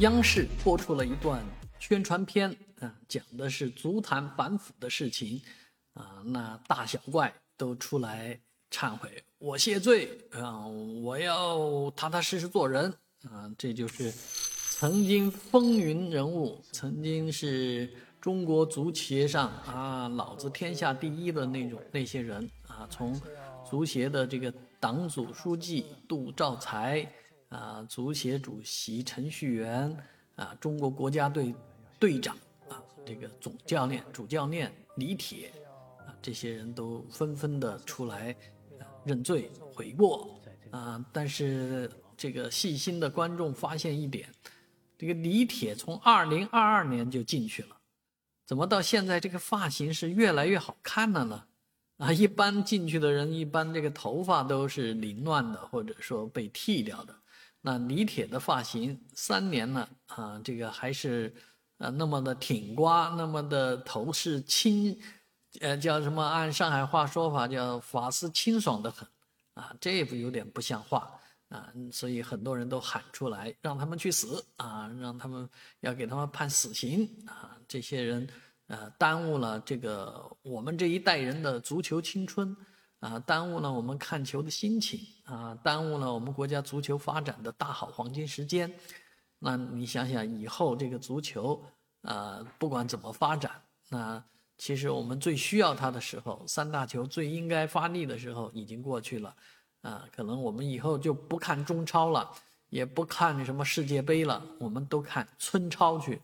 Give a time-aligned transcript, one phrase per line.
[0.00, 1.40] 央视播出了一段
[1.78, 2.50] 宣传片
[2.80, 5.40] 啊，讲的是足坛反腐的事情
[5.92, 8.40] 啊，那大小怪都出来
[8.72, 12.92] 忏悔，我谢罪啊，我要踏踏实实做人
[13.30, 14.12] 啊，这就是
[14.72, 17.88] 曾经风云人物，曾经是
[18.20, 23.18] 中国足协上啊，老子天下第一的那种那些人啊，从
[23.64, 27.08] 足协的这个党组书记杜兆才。
[27.48, 29.96] 啊，足协主席程序员
[30.36, 31.54] 啊，中国国家队
[31.98, 32.36] 队长
[32.68, 35.52] 啊，这个总教练、主教练李铁
[36.06, 38.34] 啊，这些人都纷纷的出来
[39.04, 40.40] 认罪悔过
[40.70, 41.04] 啊。
[41.12, 44.28] 但是这个细心的观众发现一点，
[44.98, 47.76] 这个李铁从二零二二年就进去了，
[48.44, 51.44] 怎么到现在这个发型是越来越好看了呢？
[51.98, 57.14] 啊，一般进去的人，一般这个头发都是凌乱的，或者说被剃掉的。
[57.66, 61.34] 那李铁的发型三年了啊，这个还是
[61.78, 65.00] 呃那么的挺刮，那么的头是清，
[65.60, 66.22] 呃叫什么？
[66.22, 69.08] 按上海话说法叫发丝清爽的很
[69.54, 71.10] 啊，这不有点不像话
[71.48, 71.72] 啊？
[71.90, 75.48] 所以很多人都喊出来，让他们去死啊，让他们
[75.80, 77.56] 要给他们判死刑啊！
[77.66, 78.28] 这些人
[78.66, 82.54] 呃耽误了这个我们这一代人的足球青春。
[83.04, 88.72] 啊，耽误了我们看球的心情啊，耽误了我们国家足球发展的大好黄金时间。
[89.38, 91.62] 那你想想，以后这个足球
[92.00, 93.50] 啊，不管怎么发展，
[93.90, 94.24] 那
[94.56, 99.36] 其实我们最需要它的时候，三大球最应该发力的时候已经过去了。
[99.82, 102.30] 啊，可能我们以后就不看中超了，
[102.70, 106.22] 也不看什么世界杯了，我们都看村超去。